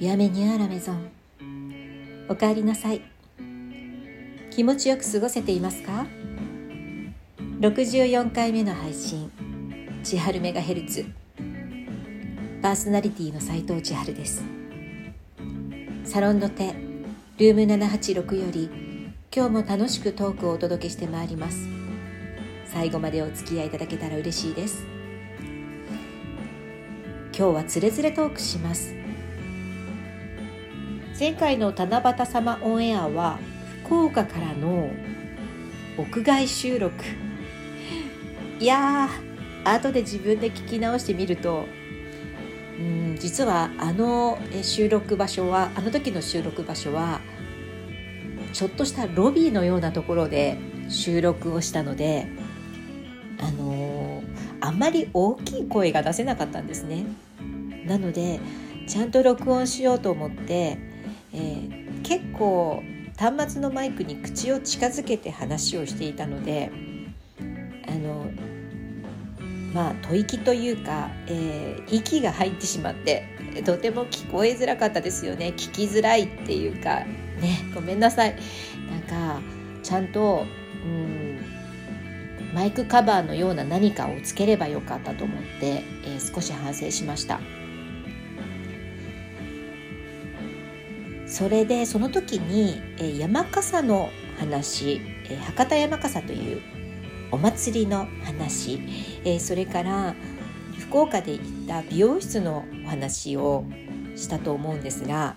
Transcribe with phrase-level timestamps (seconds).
[0.00, 1.10] ビアメニューアラメゾン
[2.26, 3.02] おかえりなさい。
[4.50, 6.06] 気持ちよく過ごせていますか
[7.60, 9.30] ？64回目の配信。
[10.02, 11.04] 千春メガヘルツ。
[12.62, 14.42] パーソナリティの斉藤千春です。
[16.04, 16.72] サロンの手
[17.36, 18.70] ルーム786より
[19.30, 21.68] 今日も楽しくトークをお届けしてまいります。
[22.64, 24.82] 最後までお付き合いいただけたら嬉しいです。
[27.36, 28.99] 今日はつれづれトークします。
[31.20, 33.38] 前回の七夕様オンエアは
[33.84, 34.88] 福岡からの
[35.98, 36.94] 屋外収録。
[38.58, 41.66] いやー後で自分で聞き直してみると
[42.78, 47.20] うん実はあの収録場所はあの時の収録場所は
[48.54, 50.56] ちょっとしたロビーのようなところで
[50.88, 52.28] 収録をしたので
[53.38, 54.24] あのー、
[54.62, 57.04] あんまり大きい声が出せなかったんですね。
[57.84, 58.40] なので
[58.86, 60.89] ちゃんと録音しようと思って
[61.32, 62.82] えー、結構
[63.16, 66.70] 端末のマイクに口を近づけて話をしていたので
[67.86, 68.30] あの
[69.74, 73.24] まあ吐息というか、えー、息が入ってしまって
[73.64, 77.00] とても聞こえづらかったですよね聞きづらいっていうか
[77.40, 78.36] ねごめんなさい
[78.90, 79.40] なんか
[79.82, 80.46] ちゃんと
[80.84, 81.40] うん
[82.54, 87.40] マイクカバーのような何かをつければよかったと思って、えー、少し反省しました。
[91.30, 95.00] それでその時に、え山笠の話、
[95.30, 96.60] え博多山笠という
[97.30, 98.80] お祭りの話、
[99.24, 100.16] えそれから
[100.76, 103.64] 福岡で行った美容室のお話を
[104.16, 105.36] したと思うんですが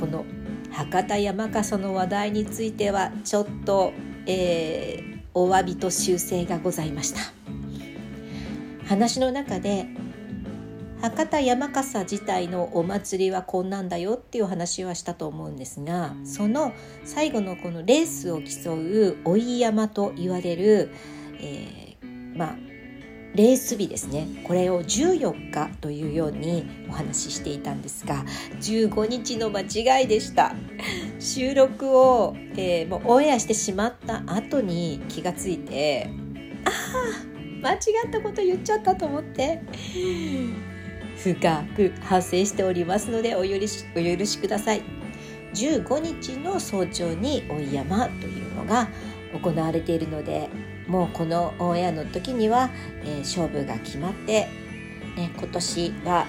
[0.00, 0.24] この
[0.72, 3.92] 博多山笠の話題についてはちょっと、
[4.26, 7.20] えー、お詫びと修正がございました。
[8.88, 9.86] 話の中で
[11.00, 16.72] 博多山笠自体のお祭りはこんなんだよっていう話はしたと思うんですがその
[17.04, 20.90] 最後のこのレースを競う追い山と言われる、
[21.40, 22.56] えー、まあ
[23.34, 24.26] レース日ですね。
[24.44, 28.24] これを14日というようにお話ししていたんですが
[28.60, 30.54] 15日の間違いでした。
[31.20, 36.10] 収録を、えー、もうオンエアしてしまった後に気がついて
[36.64, 37.28] ああ
[37.62, 37.76] 間違
[38.08, 39.60] ったこと言っちゃったと思って
[41.22, 44.82] 深く反省しておりますのでお許しお許しください
[45.54, 48.88] 15日の早朝に追い山というのが
[49.32, 50.48] 行われているので
[50.86, 52.70] もうこのオンエアの時には、
[53.04, 54.48] えー、勝負が決まって、
[55.16, 56.26] ね、今年は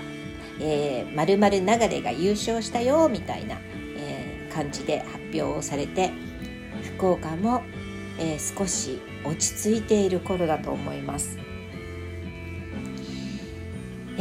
[0.60, 3.58] えー、〇〇流れが優勝したよみたいな、
[3.98, 6.12] えー、感じで発表をされて
[6.98, 7.64] 福岡も、
[8.20, 11.49] えー、少し落ち着いている頃だと思います。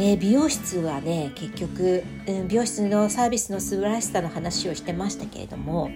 [0.01, 5.91] えー、美容室はね結局、うん、美容室のサービスの素晴らしさの話をしてましたけれども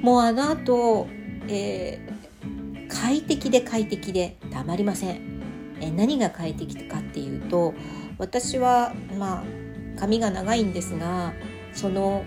[0.00, 1.06] もうあの後、
[1.48, 5.20] えー、快適で快適でたまりません、
[5.82, 7.74] えー、何が快適かっていうと
[8.16, 9.44] 私はまあ
[10.00, 11.34] 髪が長いんですが
[11.74, 12.24] その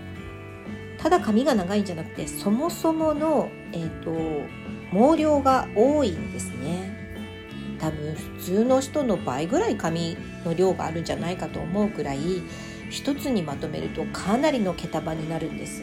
[0.98, 4.62] ただ髪が長いんじゃなくてそもそもの、えーと
[4.92, 6.91] 毛量が多いんですね。
[7.82, 12.20] 多分普通の人の倍ぐらい髪の量があるんじゃないかと思うくらい
[12.90, 15.82] 一つにまとめるとかなりの毛束になるんです。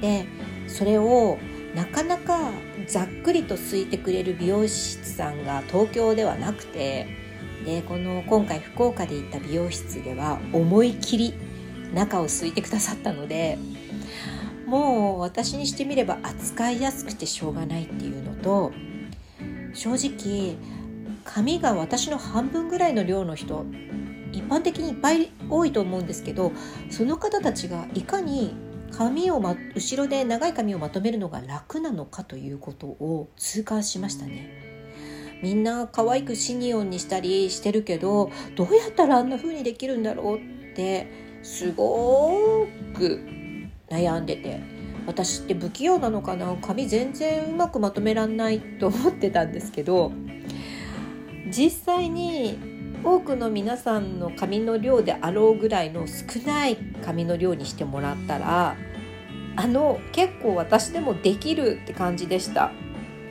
[0.00, 0.26] で
[0.66, 1.38] それを
[1.76, 2.50] なかなか
[2.88, 7.06] ざっくりとすいてくれる美容室さんが東京ではなくて
[7.64, 11.34] でこの今回福岡で行った美容室では思い切り
[11.94, 13.58] 中をすいてくださったので
[14.66, 18.72] もう私にしてみれば扱いやすくてしょうがないっていうのと
[19.72, 20.56] 正直
[21.26, 23.66] 髪が私の半分ぐらいの量の人
[24.32, 26.52] 一般的にいっぱい多いと思うんですけど
[26.90, 28.54] その方たちがいかに
[28.92, 34.64] 髪を、ま、後ろで長い髪をまとめるのが楽なのかということを痛感しましたね。
[35.42, 43.20] みんな可愛くシニオンにしたりしてるけどどうやったらあんな風にできるんだろうってすごく
[43.90, 44.62] 悩んでて
[45.06, 46.56] 私って不器用なのかな？
[46.62, 50.10] 髪全然うまくまとめらんないと思ってたんですけど
[51.48, 52.58] 実際に
[53.04, 58.76] 多くの皆さんの髪の量であろうぐらいの少ない髪の量にしてもらったら
[59.54, 62.72] あの結構私でもできるって感じでした。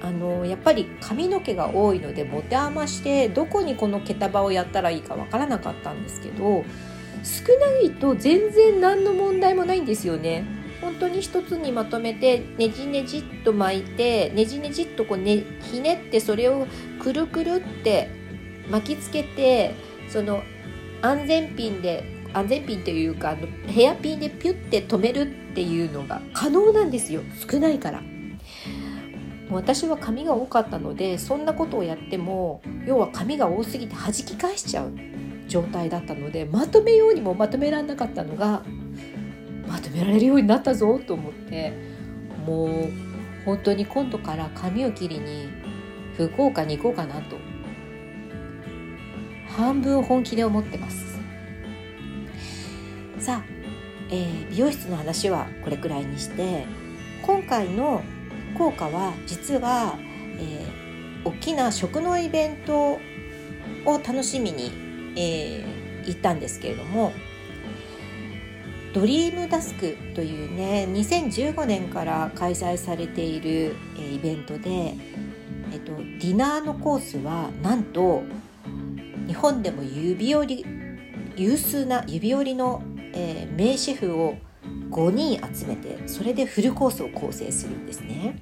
[0.02, 6.64] あのやっぱり髪の毛が多いので持て余してどこにこの毛束をやったらいいかわからなかったんですけど
[7.24, 10.46] 少ないと全然何の問題もないんですよね。
[10.86, 16.68] 本当に一つにまとめてねじねじっと巻いてねじねじっとこう、ね、ひねってそれを
[17.02, 18.08] くるくるって
[18.70, 19.74] 巻きつけて
[20.08, 20.44] その
[21.02, 22.04] 安全ピンで
[22.34, 25.22] 安全ピンというかあのヘアピンでピュッて止める
[25.52, 28.04] っていうのが可能なんですよ少ないから。
[29.52, 34.92] 私は髪が多かったのでそんなことをやっても要は髪が多すぎて弾き返しちゃう
[35.48, 38.64] 状態だったのでまとめようにもまとめられなかったのが
[39.68, 41.74] まとめられるようになったぞと思って
[42.46, 42.90] もう
[43.46, 45.50] 本当に今度から髪を切りに
[46.18, 47.38] 福岡に行こうかなと
[49.48, 51.06] 半分本気で思ってます。
[53.20, 53.44] さあ、
[54.10, 56.66] えー、美容室の話はこれくらいにして
[57.24, 58.04] 今回の
[58.54, 59.98] 福岡は実は、
[60.38, 63.00] えー、大きな食のイベント
[63.86, 64.72] を楽しみに、
[65.16, 67.14] えー、行ったんですけれども
[68.96, 74.96] ドリームダスクというね2015年から開催されている、え、イベントで、
[75.74, 78.24] えっと、ディナーのコースはなんと
[79.28, 80.66] 日本でも指折り
[81.36, 82.82] 有数な指折りの、
[83.14, 84.36] えー、名シェフを
[84.92, 88.42] 5人集めてそれでフルコースを構成するんですね。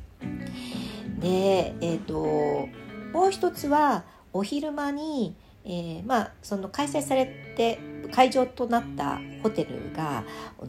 [1.17, 2.69] で、えーと、
[3.11, 4.03] もう一つは
[4.33, 5.35] お昼間に、
[5.65, 7.79] えー、まあ、その開催されて
[8.13, 10.23] 会場となったホテルが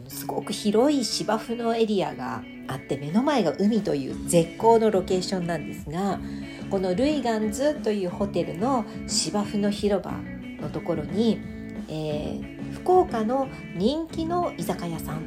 [0.07, 6.19] すごく広い芝生のエリアがあって目の前が海という絶好のロケーションなんですが
[6.71, 10.11] このルイガンズというホテルの芝生の広場
[10.59, 11.39] のところに、
[11.87, 15.21] えー、福岡の人気の居酒屋さん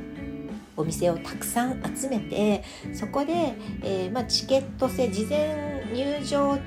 [0.77, 6.59] お店をたくさん集めてそこで、えー、まあ、チケット制事前入場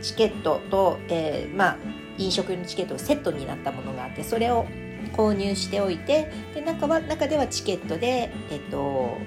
[0.00, 1.76] チケットと、えー、まあ、
[2.18, 4.66] 飲食のチケットがセットになったものがあってそれを
[5.12, 9.18] 購入しておいてで中は中ではチケットで、えっと、好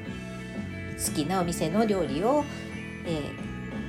[1.16, 2.44] きなお店の料理を、
[3.06, 3.22] え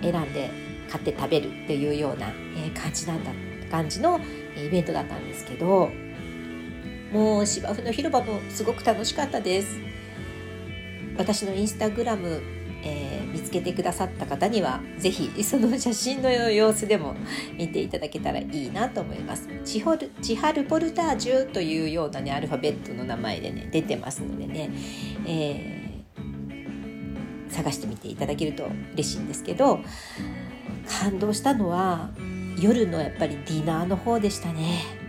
[0.00, 0.50] ー、選んで
[0.90, 3.31] 買って食べるっていうような、えー、感じなんだ
[3.70, 4.20] 感じの
[4.56, 5.90] イベントだったんですけど
[7.12, 9.78] もう芝生の広場もすごく楽しかったです。
[11.19, 12.43] 私のインスタグラム、
[12.84, 17.14] えー、見つけてくださった方には是非その写真の様子でも
[17.56, 19.49] 見ていただけたらいいなと思います。
[19.64, 24.70] チホルチハルポルタージュというようなねアルファベットの名前でね出てますのでね、
[25.26, 29.81] えー、探してみていただけると嬉しいんですけど
[31.00, 32.11] 感動したのは
[32.58, 35.02] 夜のやっぱりディナーの方でしたね。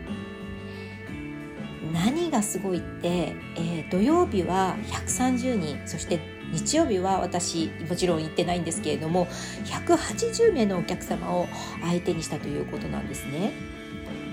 [1.93, 6.19] 何がすごいって、えー、土曜日は130人そして
[6.53, 9.25] 日曜日は私もちろん行ってないんですけれども
[9.65, 11.47] 180名のお客様を
[11.81, 13.51] 相手にしたということなんですね。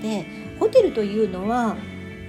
[0.01, 0.25] で
[0.59, 1.75] ホテルというのは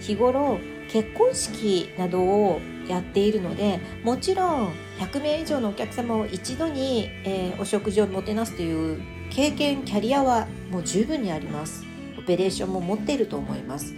[0.00, 0.58] 日頃
[0.88, 9.00] 結婚式などをやっているのでもちろん100名以上のお客様を一度に、えー、お食事をもてなすという
[9.30, 11.84] 経験キャリアはもう十分にあります
[12.18, 13.94] オペレーションも持っていると思います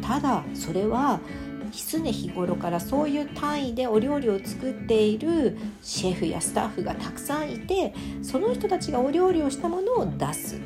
[0.00, 1.20] ただそれは
[1.70, 10.60] 常日頃からそういう単位でお料理を作っているシェフやスタッフがたくさんいてその人たちがお料理をしたものを出す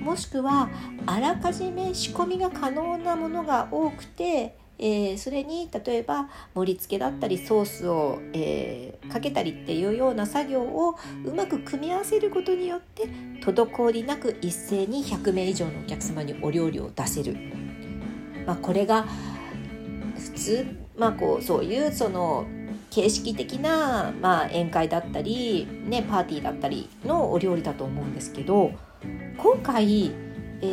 [0.00, 0.68] もしくは
[1.06, 13.08] あらかじめ仕込みが可能なものが多くて、えー、それに例えば盛り付けだったりソースを、えー、かけたりっていうような作業をうまく組み合わせることによって
[13.40, 17.36] 滞りなく一斉に100名以上のお客様にお料理を出せる。
[18.46, 19.06] まあ、これが
[20.24, 20.66] 普通、
[20.96, 22.46] まあ、こうそういうその
[22.90, 28.72] 形式的な、まあ、宴会だったり、ね、パーティーだったりのお料理だと思うんですけど
[29.36, 30.12] 今回、
[30.62, 30.64] え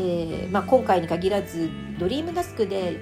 [0.47, 2.97] ーまあ、今回に限らずドリームダスクで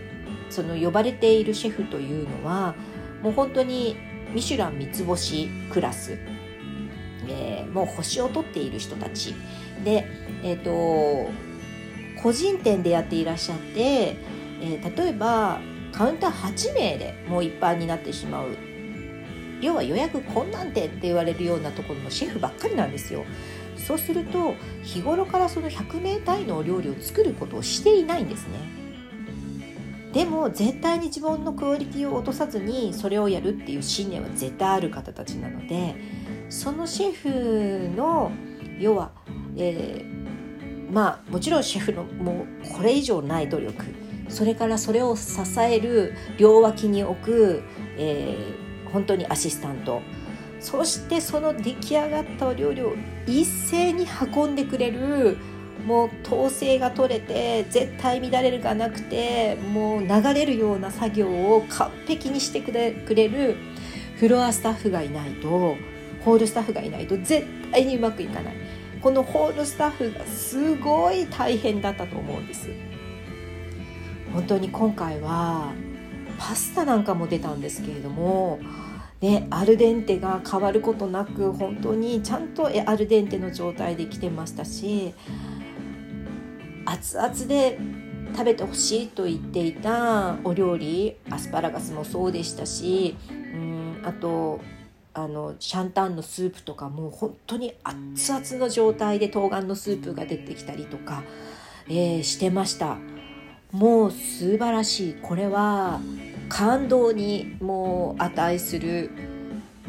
[0.49, 2.75] その呼ばれているシェフというのは
[3.21, 3.97] もう本当に
[4.33, 6.17] ミシュラン三つ星クラス、
[7.27, 9.35] えー、もう星を取っている人たち。
[9.83, 10.05] で、
[10.43, 11.31] えーと
[12.21, 14.17] 個人店でやっていらっしゃって
[14.61, 15.59] えー、例えば
[15.91, 18.57] カウンター8名でもう一般になってしまう。
[19.61, 23.25] 要は予約困難点って言われるようなところのシェフばっかりなんですよ。
[23.75, 28.79] そうすると日頃からその100名単位のお料理を作ることをしていないんですね。
[30.13, 35.95] でも絶対に自分のクオリティを落とさずにそれをやるっていう信念は絶対ある方たちなので
[36.49, 38.31] そのシェフの
[38.79, 39.11] 要は、
[39.55, 43.85] えー、まあもちろんシェフのもうこれ以上ない努力
[44.29, 47.63] それからそれを支える両脇に置く、
[47.97, 50.01] えー、本当にアシスタント。
[50.59, 52.93] そしてその出来上がったお料理を
[53.25, 54.05] 一斉に
[54.35, 55.37] 運んでくれる
[55.85, 63.55] もう統制が取れて絶対乱れるがなくてもう流れるような作業を完璧にしてくれくれる
[64.17, 65.77] フロアスタッフがいないと
[66.25, 68.53] ホールスタッフがいないと絶対にうまくいかない。
[69.01, 72.69] このホールスタッフがすごい大変だったと思うんです。
[74.33, 75.73] 本当に今回は
[76.37, 78.59] パスタなんかも出たんですけれども
[79.21, 85.13] ね、アルデンテが変わることなく本当にちゃんとアルデンテの状態で来てましたし
[86.85, 87.77] 熱々で
[88.31, 94.61] 食べてほしいと言っていたお料理アスパラガスもそうでしたしうんあと
[95.13, 101.23] あのシャンタンのスープとかもう本当に熱々の状態で冬瓜のスープが出てきたりとか、
[101.89, 102.97] えー、してました。
[103.71, 105.13] もう素晴らしい。
[105.21, 105.99] これは
[106.49, 109.11] 感動にもう値する。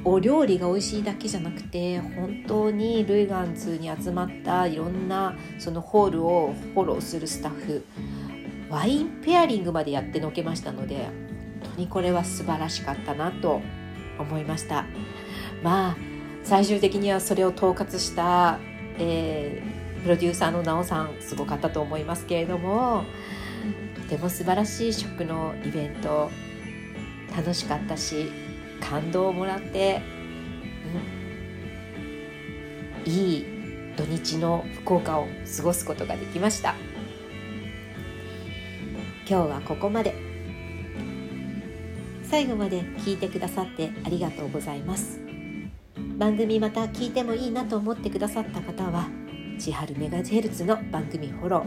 [0.03, 7.85] お料理が美味しいだけじゃなくて本当にルイガンズに集まったいろんなそのホールをフォローするスタッフ。
[8.71, 11.09] ワインペアリングまでやってのけましたので
[11.61, 13.61] 本当にこれは素晴らしかったなと
[14.19, 14.87] 思いました。
[15.63, 15.97] まあ
[16.45, 18.59] 最終的にはそれを統括した、
[18.99, 23.05] えー、プロデューサーのなおさんすごかったと思いますけれども
[24.11, 26.31] ても素晴らしい食のイベント
[27.37, 28.29] 楽しかったし
[28.81, 30.03] 感動をもらって、
[33.07, 33.47] うん、いい
[33.97, 36.75] 土日の福岡を過ごすことができました。
[39.29, 40.15] 今日はここまで。
[42.25, 45.21] 最後まで聞いてくださってありがとうございます。
[46.19, 49.09] 番組また聞いてもいいなと思ってくださった方は
[49.59, 51.67] 千春メガヘルツの番組フォロ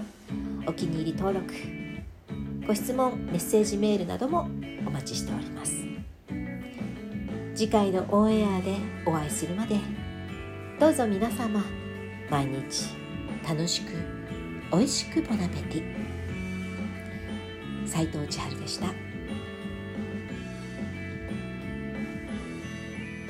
[0.66, 1.83] ーお気に入り登録
[2.66, 4.48] ご質問メッセージメールなども
[4.88, 5.86] お待ちしております
[7.54, 9.78] 次回のオンエアでお会いするまで
[10.80, 11.64] どうぞ皆様
[12.30, 12.96] 毎日
[13.48, 13.92] 楽しく
[14.72, 16.14] 美味しくボナペティ
[17.86, 19.03] 斉藤千春でした。